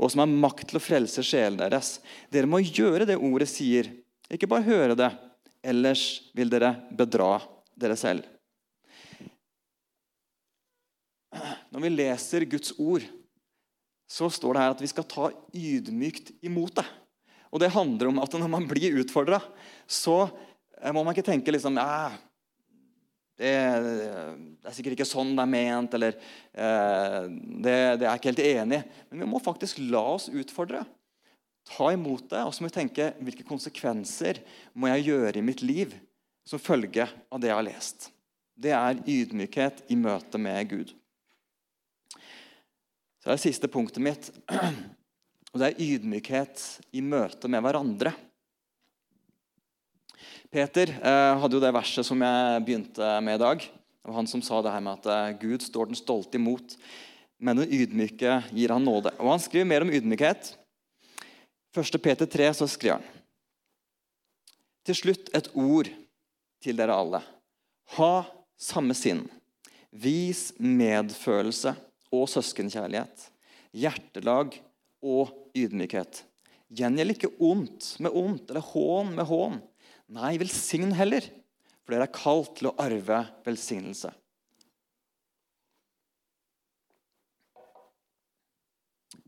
[0.00, 1.98] og som har makt til å frelse sjelen deres.
[2.32, 3.92] Dere må gjøre det ordet sier,
[4.32, 5.10] ikke bare høre det.
[5.60, 7.36] Ellers vil dere bedra
[7.76, 8.24] dere selv.
[11.72, 13.04] Når vi leser Guds ord,
[14.08, 16.86] så står det her at vi skal ta ydmykt imot det.
[17.52, 19.40] Og det handler om at når man blir utfordra,
[19.88, 20.26] så
[20.92, 21.86] må man ikke tenke liksom det,
[23.38, 23.52] det,
[24.66, 28.82] er sikkert ikke sånn det er ment, eller eh, det, det, er ikke helt enig.
[29.10, 30.84] Men vi må faktisk la oss utfordre.
[31.68, 34.40] Ta imot det, og så må vi tenke hvilke konsekvenser
[34.72, 35.92] må jeg gjøre i mitt liv
[36.48, 38.08] som følge av det jeg har lest.
[38.58, 40.94] Det er ydmykhet i møte med Gud.
[43.18, 44.30] Så er det siste punktet mitt.
[45.52, 46.62] Og det er ydmykhet
[46.94, 48.12] i møte med hverandre.
[50.52, 53.64] Peter eh, hadde jo det verset som jeg begynte med i dag.
[53.64, 56.76] Det var han som sa det her med at eh, Gud står den stolte imot,
[57.42, 59.12] men den ydmyke gir han nåde.
[59.18, 60.54] Og Han skriver mer om ydmykhet.
[61.76, 61.98] 1.
[62.02, 63.18] Peter 3 så skriver han
[64.88, 65.90] Til slutt et ord
[66.64, 67.20] til dere alle.
[67.98, 68.14] Ha
[68.58, 69.26] samme sinn.
[69.92, 71.74] Vis medfølelse
[72.14, 73.28] og søskenkjærlighet.
[73.76, 74.56] Hjertelag
[75.04, 76.22] og ydmykhet.
[76.68, 79.60] Gjengjeld ikke ondt med ondt eller hån med hån.
[80.12, 81.24] Nei, velsign heller,
[81.84, 84.12] for dere er kalt til å arve velsignelse.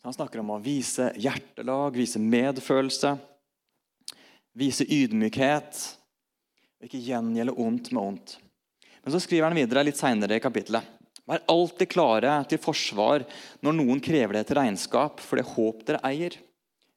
[0.00, 3.14] Han snakker om å vise hjertelag, vise medfølelse,
[4.56, 5.80] vise ydmykhet.
[6.80, 8.38] Ikke gjengjelde ondt med ondt.
[9.04, 10.99] Men så skriver han videre litt seinere i kapittelet.
[11.30, 13.22] Vær alltid klare til forsvar
[13.62, 16.34] når noen krever det til regnskap for det håp dere eier.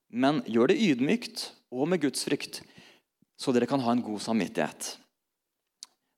[0.09, 1.43] Men gjør det ydmykt
[1.73, 2.61] og med Guds frykt,
[3.37, 4.95] så dere kan ha en god samvittighet.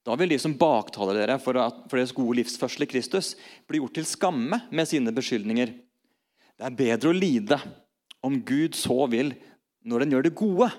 [0.06, 3.34] Da vil de som baktaler dere for, at, for deres gode livsførsel i Kristus,
[3.68, 5.74] bli gjort til skamme med sine beskyldninger.
[6.56, 7.60] Det er bedre å lide,
[8.26, 9.34] om Gud så vil,
[9.86, 10.70] når en gjør det gode,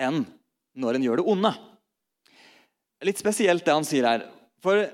[0.00, 0.24] enn
[0.74, 1.54] når en gjør det onde.
[3.04, 4.26] Litt spesielt det han sier her.
[4.64, 4.88] For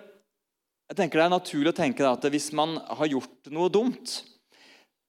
[0.90, 4.16] jeg tenker Det er naturlig å tenke at hvis man har gjort noe dumt,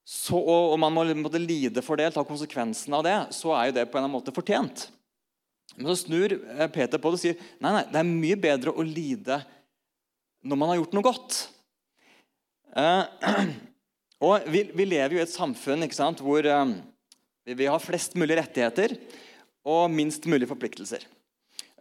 [0.06, 3.78] så, og man må måtte lide for det, ta konsekvensen av det, så er jo
[3.80, 4.90] det på en måte fortjent.
[5.78, 8.74] Men så snur eh, Peter på det og sier nei, nei, det er mye bedre
[8.76, 9.40] å lide
[10.42, 11.38] når man har gjort noe godt.
[12.76, 13.52] Eh,
[14.28, 16.76] og vi, vi, lever jo i et samfunn sant, hvor eh,
[17.58, 18.98] vi har flest mulig rettigheter
[19.66, 21.08] og minst mulig forpliktelser.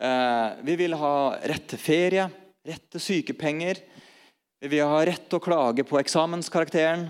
[0.01, 1.17] Eh, vi vil ha
[1.51, 2.31] rett til ferie,
[2.67, 3.81] rett til sykepenger.
[4.61, 7.09] Vi har rett til å klage på eksamenskarakteren.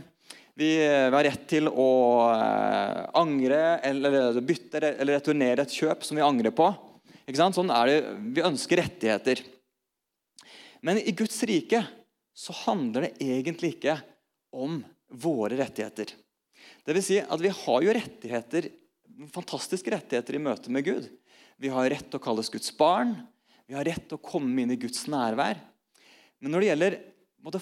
[0.61, 1.91] Vi har rett til å
[2.35, 6.69] eh, angre eller bytte eller returnere et kjøp som vi angrer på.
[7.31, 7.99] Sånn er det.
[8.35, 9.43] Vi ønsker rettigheter.
[10.83, 11.83] Men i Guds rike
[12.37, 13.99] så handler det egentlig ikke
[14.57, 16.13] om våre rettigheter.
[16.85, 18.69] Det vil si at vi har jo rettigheter,
[19.35, 21.09] fantastiske rettigheter i møte med Gud.
[21.61, 23.15] Vi har rett til å kalles Guds barn.
[23.71, 25.61] Vi har rett til å komme inn i Guds nærvær.
[26.43, 26.97] Men når det gjelder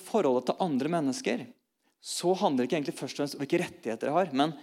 [0.01, 1.43] forholdet til andre mennesker,
[2.01, 4.55] så handler det ikke egentlig først og fremst om hvilke rettigheter jeg har, men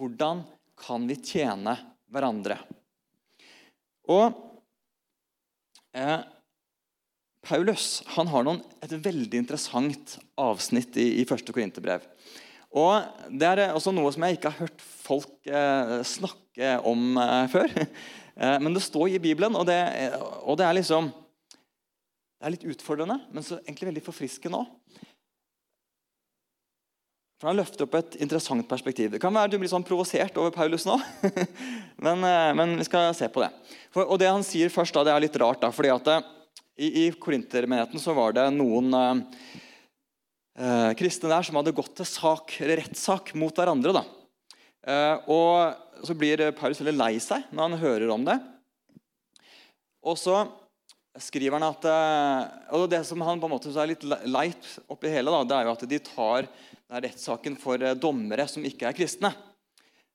[0.00, 0.40] hvordan
[0.80, 1.74] kan vi tjene
[2.08, 2.56] hverandre.
[4.08, 4.32] Og
[5.92, 6.24] eh,
[7.44, 12.08] Paulus han har noen, et veldig interessant avsnitt i, i første Korinterbrev.
[12.74, 17.50] Og Det er også noe som jeg ikke har hørt folk eh, snakke om eh,
[17.52, 17.76] før.
[18.36, 19.80] Eh, men det står i Bibelen, og det,
[20.42, 21.12] og det er liksom
[22.44, 24.72] det er litt utfordrende, men egentlig veldig forfriskende òg.
[27.40, 29.14] For Han løfter opp et interessant perspektiv.
[29.14, 30.98] Det kan være du blir sånn provosert over Paulus nå.
[32.04, 33.50] men, eh, men, vi skal se på det.
[33.94, 35.62] For, og Det han sier først, da, det er litt rart.
[35.64, 39.24] Da, fordi at det, eh, I, i Korintermenigheten så var det noen eh,
[40.58, 43.92] eh, kristne der som hadde gått til sak, rettssak mot hverandre.
[43.98, 44.04] da.
[44.84, 48.36] Eh, og Så blir Paulus veldig lei seg når han hører om det.
[50.04, 50.42] Og så
[51.22, 51.86] skriver han at
[52.74, 55.68] og Det som han på en måte er litt leit oppi hele, da, det er
[55.68, 56.48] jo at de tar
[57.04, 59.32] rettssaken for eh, dommere som ikke er kristne.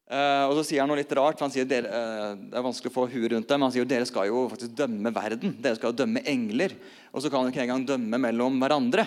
[0.10, 1.38] Og så sier han noe litt rart.
[1.38, 1.86] for han sier dere,
[2.34, 4.72] Det er vanskelig å få huet rundt det, men han sier dere skal jo faktisk
[4.80, 5.52] dømme verden.
[5.62, 6.74] Dere skal jo dømme engler.
[7.14, 9.06] Og så kan dere ikke engang dømme mellom hverandre.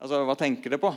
[0.00, 0.94] Altså, Hva tenker dere på?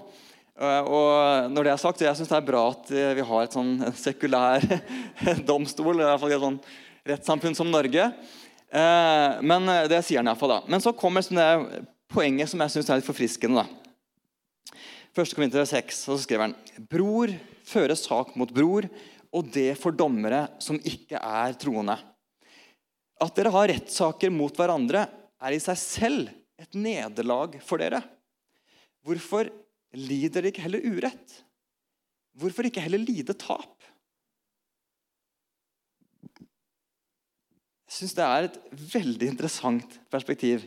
[0.59, 3.55] Uh, og når det er sagt, jeg syns det er bra at vi har et
[3.55, 4.65] sånn sekulær
[5.49, 5.99] domstol.
[5.99, 6.59] i hvert fall et sånn
[7.11, 8.11] rettssamfunn som Norge.
[8.71, 10.59] men det sier han iallfall.
[10.69, 13.63] Men så kommer det poenget som jeg syns er litt forfriskende.
[13.63, 14.75] da.
[15.17, 15.33] 1.
[15.35, 17.33] Korinter 6, og så skriver han Bror
[17.71, 18.87] fører sak mot bror,
[19.31, 21.97] og det for dommere som ikke er troende.
[23.21, 25.05] At dere har rettssaker mot hverandre,
[25.41, 28.01] er i seg selv et nederlag for dere.
[29.05, 29.49] Hvorfor
[29.97, 31.37] lider de ikke heller urett?
[32.39, 33.75] Hvorfor ikke heller lide tap?
[37.91, 38.59] Jeg syns det er et
[38.93, 40.63] veldig interessant perspektiv.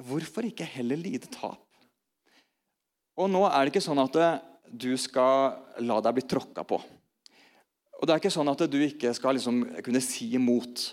[0.00, 1.66] Hvorfor ikke heller lide tap?
[3.20, 4.16] Og nå er det ikke sånn at
[4.70, 6.78] du skal la deg bli tråkka på.
[8.00, 10.86] Og det er ikke sånn at du ikke skal liksom kunne si imot.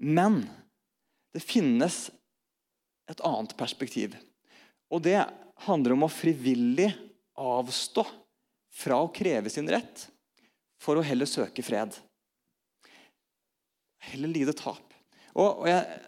[0.00, 0.40] Men
[1.36, 2.06] det finnes
[3.12, 4.16] et annet perspektiv.
[4.88, 5.18] Og det
[5.66, 6.90] handler om å frivillig
[7.38, 8.04] avstå
[8.78, 10.06] fra å kreve sin rett
[10.78, 11.96] for å heller søke fred.
[14.10, 14.84] Heller lide tap.
[15.38, 15.98] Og, og jeg,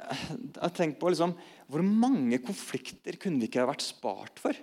[0.57, 1.35] jeg tenker på liksom,
[1.71, 4.57] Hvor mange konflikter kunne vi ikke vært spart for?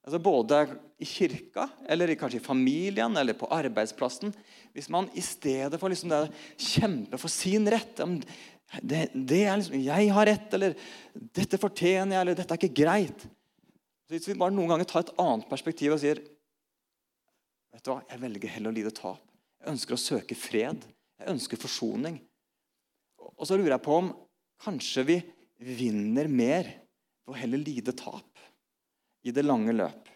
[0.00, 0.62] Altså både
[1.00, 4.32] i kirka, eller kanskje i familien eller på arbeidsplassen.
[4.72, 6.22] Hvis man i stedet for liksom det
[6.56, 8.00] kjempe for sin rett
[8.80, 10.74] det, det liksom, 'Jeg har rett', eller
[11.14, 13.26] 'Dette fortjener jeg', eller 'Dette er ikke greit'.
[14.10, 16.18] Så Hvis vi bare noen ganger tar et annet perspektiv og sier
[17.70, 19.20] vet du hva, Jeg velger heller å lide tap.
[19.62, 20.82] Jeg ønsker å søke fred.
[21.20, 22.16] Jeg ønsker forsoning.
[23.20, 24.08] Og så lurer jeg på om
[24.64, 25.16] kanskje vi
[25.62, 28.42] vinner mer ved å heller lide tap
[29.22, 30.10] i det lange løp.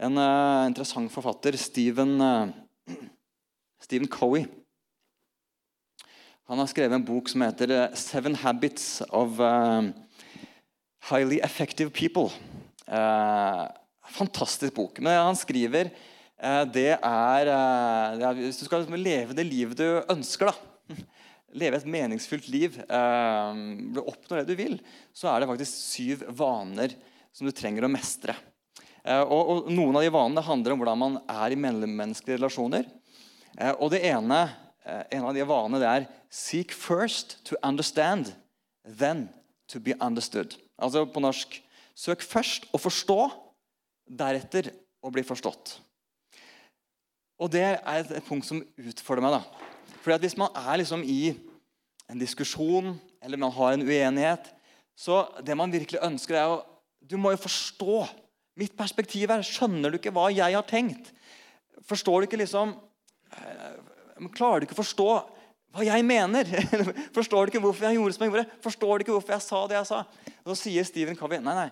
[0.00, 2.48] En uh, interessant forfatter, Stephen, uh,
[3.84, 4.48] Stephen Cowie,
[6.52, 9.40] han har skrevet en bok som heter uh, 'Seven Habits of
[11.08, 12.32] Highly Effective People'.
[14.12, 15.00] fantastisk bok.
[15.00, 15.90] Men han skriver
[16.74, 17.48] det er,
[18.18, 20.96] det Hvis du skal leve det livet du ønsker, da,
[21.62, 24.80] leve et meningsfylt liv, oppnå det du vil,
[25.14, 26.92] så er det faktisk syv vaner
[27.32, 28.36] som du trenger å mestre.
[29.02, 32.86] Eh, og, og, Noen av de vanene handler om hvordan man er i mellommenneskelige relasjoner.
[33.58, 38.34] Eh, og det ene, eh, En av de vanene det er 'seek first to understand,
[38.84, 39.28] then
[39.68, 40.58] to be understood'.
[40.78, 41.62] Altså på norsk
[41.94, 43.30] søk først å forstå,
[44.08, 45.80] deretter å bli forstått.
[47.38, 49.32] Og Det er et punkt som utfordrer meg.
[49.32, 49.42] da.
[50.02, 51.34] Fordi at Hvis man er liksom i
[52.10, 54.52] en diskusjon eller man har en uenighet,
[54.96, 56.64] så det man virkelig ønsker, er å
[57.04, 58.08] Du må jo forstå
[58.56, 61.10] Mitt perspektiv er skjønner du ikke hva jeg har tenkt?
[61.88, 62.74] Forstår du ikke liksom
[64.16, 65.08] eh, Klarer du ikke å forstå
[65.72, 66.48] hva jeg mener?
[67.16, 68.58] Forstår du ikke hvorfor jeg gjorde som jeg gjorde?
[68.64, 70.02] Forstår du ikke hvorfor jeg sa det jeg sa?
[70.44, 71.70] Så sier Stephen Covey nei, nei.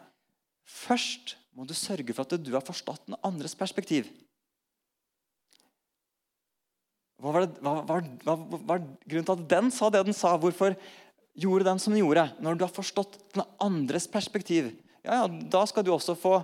[0.65, 4.09] Først må du sørge for at du har forstått den andres perspektiv.
[7.21, 8.37] Hva var, det, hva, hva, hva
[8.71, 10.33] var, grunnen til at den sa det den sa?
[10.41, 10.77] Hvorfor
[11.37, 12.31] gjorde den som den gjorde?
[12.41, 14.71] Når du har forstått den andres perspektiv,
[15.05, 16.39] ja, ja, da skal du også få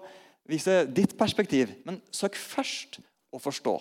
[0.49, 1.73] vise ditt perspektiv.
[1.89, 3.01] Men søk først
[3.33, 3.75] å forstå.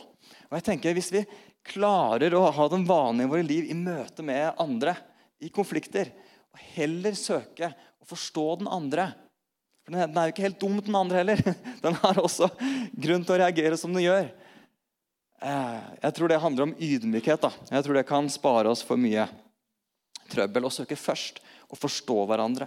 [0.47, 1.25] Og jeg tenker Hvis vi
[1.65, 4.95] klarer å ha den vanen i våre liv i møte med andre,
[5.41, 6.11] i konflikter,
[6.53, 9.09] og heller søke å forstå den andre
[9.85, 11.41] For den er jo ikke helt dum, den andre heller.
[11.83, 12.47] Den har også
[12.89, 14.31] grunn til å reagere som den gjør.
[15.45, 17.43] Eh, jeg tror det handler om ydmykhet.
[17.43, 17.51] da.
[17.69, 19.27] Jeg tror det kan spare oss for mye
[20.31, 20.65] trøbbel.
[20.65, 21.37] Å søke først
[21.69, 22.65] å forstå hverandre.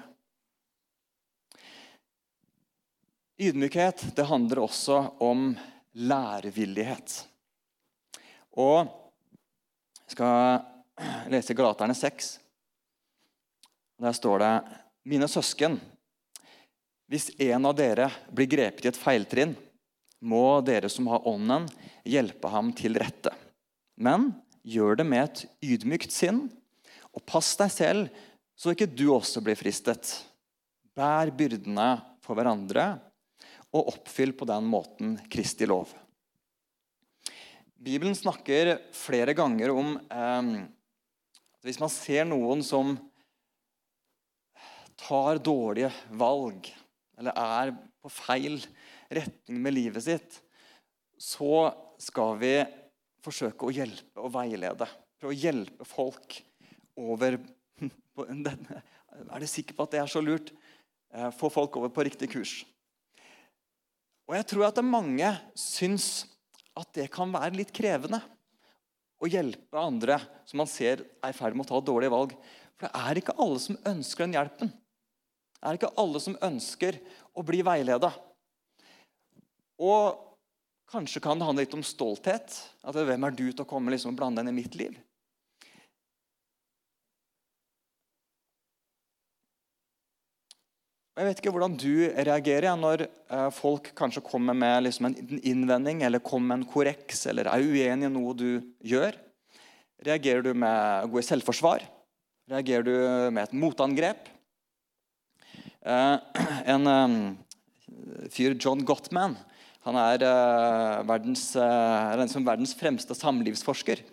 [3.39, 5.51] Ydmykhet det handler også om
[5.99, 7.19] lærevillighet.
[8.59, 8.89] Og
[10.09, 12.33] jeg skal lese Galaterne 6.
[14.03, 14.53] Der står det
[15.09, 15.79] Mine søsken,
[17.09, 19.55] hvis en av dere blir grepet i et feiltrinn,
[20.21, 21.65] må dere som har ånden,
[22.05, 23.33] hjelpe ham til rette.
[23.97, 24.33] Men
[24.67, 26.43] gjør det med et ydmykt sinn,
[27.15, 28.27] og pass deg selv
[28.59, 30.11] så ikke du også blir fristet.
[30.93, 31.89] Bær byrdene
[32.21, 32.91] for hverandre
[33.73, 35.89] og oppfyll på den måten Kristi lov.
[37.79, 40.49] Bibelen snakker flere ganger om eh,
[41.59, 42.97] at hvis man ser noen som
[44.99, 46.67] tar dårlige valg,
[47.19, 48.59] eller er på feil
[49.15, 50.41] retning med livet sitt,
[51.19, 51.69] så
[52.03, 52.53] skal vi
[53.23, 54.87] forsøke å hjelpe og veilede.
[55.19, 56.41] Prøve å hjelpe folk
[56.99, 57.39] over
[58.19, 60.51] Er du sikker på at det er så lurt?
[61.15, 62.61] Eh, få folk over på riktig kurs.
[64.29, 66.27] Og jeg tror at mange syns
[66.79, 68.21] at det kan være litt krevende
[69.19, 72.35] å hjelpe andre som man ser er i ferd med å ta dårlige valg.
[72.79, 74.71] For det er ikke alle som ønsker den hjelpen.
[75.59, 77.01] Det er ikke alle som ønsker
[77.35, 78.13] å bli veileda.
[79.83, 80.21] Og
[80.91, 82.55] kanskje kan det handle litt om stolthet.
[82.87, 84.95] At Hvem er du til å komme liksom, og blande inn i mitt liv?
[91.19, 96.05] Jeg vet ikke hvordan du reagerer når eh, folk kanskje kommer med liksom en innvending
[96.07, 99.19] eller kommer med en korreks eller er uenig i noe du gjør.
[100.07, 101.83] Reagerer du med å gå i selvforsvar?
[102.53, 102.95] Reagerer du
[103.35, 104.31] med et motangrep?
[105.83, 106.39] Eh,
[106.77, 107.19] en eh,
[108.31, 109.35] fyr, John Gottman,
[109.89, 110.23] han er
[111.09, 114.05] verdens, er verdens fremste samlivsforsker.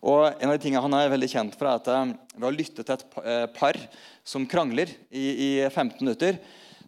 [0.00, 2.54] Og en av de tingene Han er veldig kjent for, er at eh, ved å
[2.54, 3.76] lytte til et eh, par
[4.24, 6.40] som krangler i, i 15 minutter,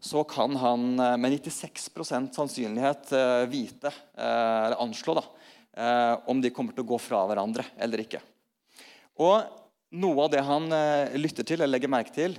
[0.03, 3.13] så kan han eh, med 96% sannsynlighet
[3.53, 5.25] vite, eller anslå da,
[6.29, 8.21] om de kommer til å gå fra hverandre eller ikke.
[9.25, 9.45] Og
[9.97, 10.67] noe av det han
[11.17, 12.37] lytter til eller legger merke til,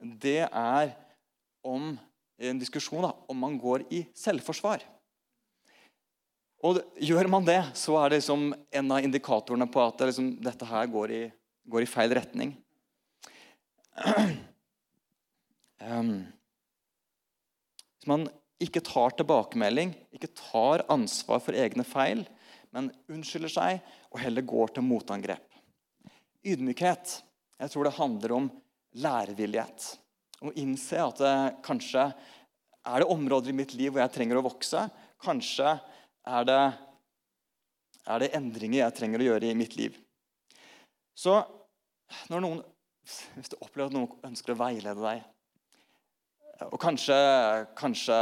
[0.00, 0.92] det er
[1.64, 1.94] om
[2.44, 4.84] en diskusjon da, om man går i selvforsvar.
[6.64, 10.30] Og Gjør man det, så er det liksom en av indikatorene på at det liksom,
[10.40, 11.24] dette her går i,
[11.68, 12.54] går i, feil retning.
[15.84, 16.14] Um,
[17.98, 18.26] hvis man
[18.64, 22.24] ikke tar tilbakemelding, ikke tar ansvar for egne feil,
[22.72, 25.44] men unnskylder seg og heller går til motangrep.
[26.44, 27.18] Ydmykhet
[27.60, 28.48] jeg tror det handler om
[28.98, 29.90] lærevillighet.
[30.44, 31.34] Å innse at det,
[31.64, 32.08] kanskje
[32.84, 34.82] er det områder i mitt liv hvor jeg trenger å vokse.
[35.22, 35.76] Kanskje
[36.24, 36.62] er det,
[38.08, 39.96] er det endringer jeg trenger å gjøre i mitt liv.
[41.14, 41.36] Så
[42.32, 42.64] når noen,
[43.36, 47.16] hvis du opplever at noen ønsker å veilede deg Og kanskje,
[47.76, 48.16] kanskje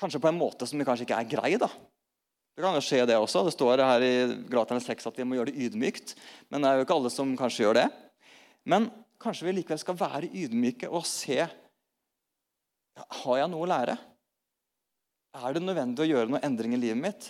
[0.00, 1.56] Kanskje på en måte som kanskje ikke er grei.
[1.60, 1.68] da.
[2.56, 3.42] Det kan jo skje, det også.
[3.44, 4.14] Det står her i
[4.48, 6.14] Galaterne 6 at vi må gjøre det ydmykt.
[6.48, 7.84] Men det er jo ikke alle som kanskje gjør det.
[8.64, 8.88] Men
[9.20, 11.42] kanskje vi likevel skal være ydmyke og se
[13.00, 13.98] har jeg noe å lære?
[15.30, 17.28] Er det nødvendig å gjøre noe endring i livet mitt?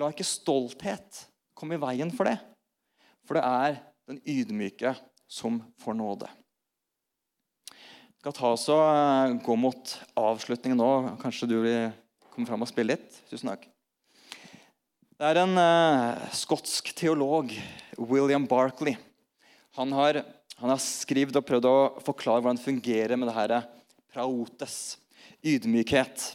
[0.00, 2.38] La ikke stolthet komme i veien for det.
[3.28, 3.76] For det er
[4.08, 4.94] den ydmyke
[5.28, 6.30] som får nåde.
[7.68, 10.90] Vi skal ta oss og eh, gå mot avslutningen nå.
[11.20, 11.92] Kanskje du vil
[12.32, 13.18] komme fram og spille litt?
[13.28, 13.66] Tusen takk.
[15.14, 17.52] Det er en uh, skotsk teolog,
[18.00, 18.96] William Barkley.
[19.76, 20.22] Han har,
[20.58, 21.76] han har skrevet og prøvd å
[22.08, 23.54] forklare hvordan det fungerer med det her
[24.14, 24.96] praotes,
[25.44, 26.32] ydmykhet.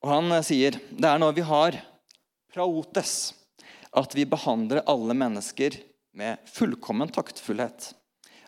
[0.00, 1.78] Og Han eh, sier det er når vi har
[2.54, 3.32] praotes,
[3.90, 5.76] at vi behandler alle mennesker
[6.16, 7.92] med fullkommen taktfullhet.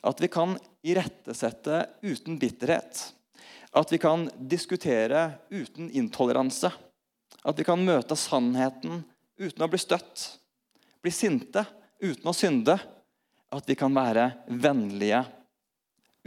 [0.03, 3.13] At vi kan irettesette uten bitterhet.
[3.73, 6.73] At vi kan diskutere uten intoleranse.
[7.43, 9.05] At vi kan møte sannheten
[9.39, 10.27] uten å bli støtt.
[11.03, 11.65] Bli sinte
[12.03, 12.77] uten å synde.
[13.53, 15.23] At vi kan være vennlige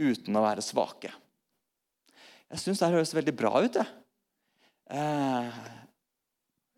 [0.00, 1.12] uten å være svake.
[2.52, 3.80] Jeg syns det høres veldig bra ut.
[3.80, 4.05] Jeg.
[4.86, 5.62] Eh,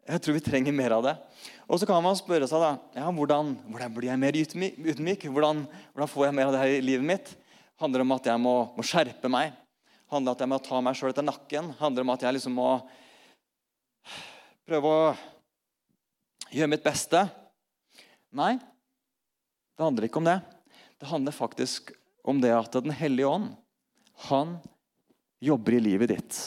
[0.09, 1.15] jeg tror vi trenger mer av det.
[1.69, 5.27] Og så kan man spørre seg da, ja, hvordan, hvordan blir jeg mer ydmyk.
[5.29, 7.35] Hvordan, hvordan, får jeg mer av det her i livet mitt?
[7.79, 9.53] Handler det om at jeg må, må skjerpe meg?
[10.09, 11.71] Handler det om at jeg må ta meg sjøl etter nakken?
[11.77, 12.71] Handler det om at jeg liksom må
[14.69, 15.05] prøve å
[16.57, 17.27] gjøre mitt beste?
[18.39, 18.55] Nei,
[19.77, 20.41] det handler ikke om det.
[20.99, 21.93] Det handler faktisk
[22.29, 23.53] om det at Den hellige ånd
[24.29, 24.57] han
[25.45, 26.39] jobber i livet ditt.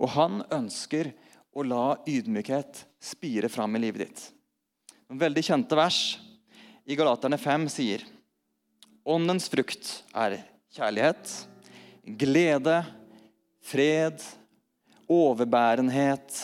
[0.00, 1.12] Og han ønsker
[1.52, 4.22] å la ydmykhet spire fram i livet ditt.
[5.10, 6.00] En veldig kjente vers
[6.86, 8.04] i Galaterne 5 sier
[9.10, 10.36] Åndens frukt er
[10.76, 11.30] kjærlighet,
[12.20, 12.76] glede,
[13.64, 14.20] fred,
[15.10, 16.36] overbærenhet,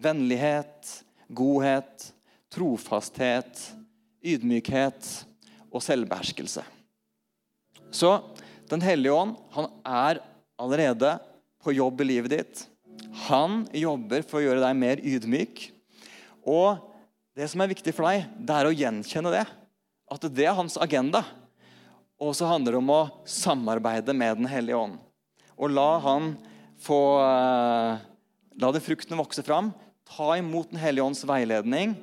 [0.00, 0.92] vennlighet,
[1.28, 2.06] godhet,
[2.50, 3.66] trofasthet,
[4.24, 5.10] ydmykhet
[5.70, 6.64] og selvbeherskelse.
[7.90, 8.12] Så
[8.70, 10.20] Den hellige ånd han er
[10.54, 11.16] allerede
[11.58, 12.60] på jobb i livet ditt.
[13.28, 15.66] Han jobber for å gjøre deg mer ydmyk.
[16.48, 16.80] Og
[17.36, 19.44] det som er viktig for deg, det er å gjenkjenne det.
[20.10, 21.22] At det er hans agenda.
[22.20, 24.98] Og så handler det om å samarbeide med Den hellige ånd.
[25.60, 26.34] Og la han
[26.80, 28.06] få eh,
[28.60, 29.70] La det fruktene vokse fram.
[30.04, 31.94] Ta imot Den hellige ånds veiledning.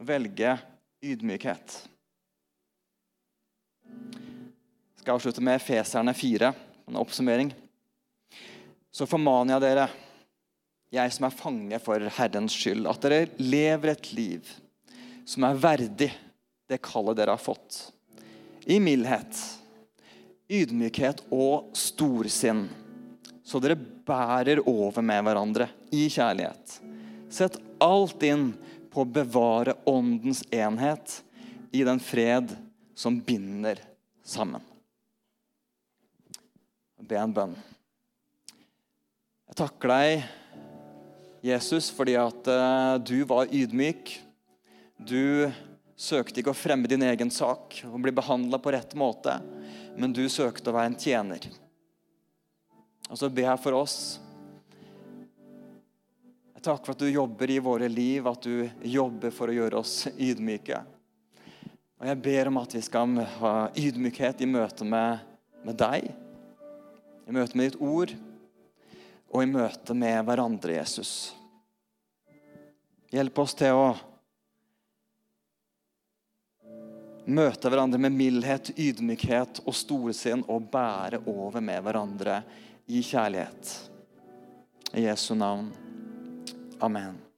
[0.00, 0.56] Velge
[1.04, 1.76] ydmykhet.
[3.90, 6.50] Jeg skal avslutte med Feserne 4,
[6.90, 7.52] en oppsummering
[8.90, 9.86] så formaner jeg dere,
[10.90, 14.50] jeg som er fange for Herrens skyld, at dere lever et liv
[15.28, 16.10] som er verdig
[16.70, 17.92] det kallet dere har fått.
[18.70, 19.38] I mildhet,
[20.50, 22.66] ydmykhet og storsinn.
[23.42, 26.76] Så dere bærer over med hverandre i kjærlighet.
[27.30, 28.52] Sett alt inn
[28.90, 31.20] på å bevare åndens enhet
[31.74, 32.54] i den fred
[32.98, 33.78] som binder
[34.26, 34.62] sammen.
[37.00, 37.54] Be en bønn.
[39.50, 40.26] Jeg takker deg,
[41.40, 44.12] Jesus, fordi at uh, du var ydmyk.
[45.00, 45.48] Du
[45.96, 49.38] søkte ikke å fremme din egen sak og bli behandla på rett måte,
[49.96, 51.48] men du søkte å være en tjener.
[53.08, 53.96] Og så ber jeg for oss.
[56.54, 59.80] Jeg takker for at du jobber i våre liv, at du jobber for å gjøre
[59.80, 60.82] oss ydmyke.
[62.00, 65.24] Og jeg ber om at vi skal ha ydmykhet i møte med,
[65.64, 66.12] med deg,
[67.24, 68.12] i møte med ditt ord
[69.30, 71.32] og i møte med hverandre, Jesus.
[73.10, 73.86] Hjelp oss til å
[77.30, 82.40] møte hverandre med mildhet, ydmykhet og storsinn og bære over med hverandre
[82.90, 83.74] i kjærlighet.
[84.94, 85.70] I Jesu navn.
[86.82, 87.29] Amen.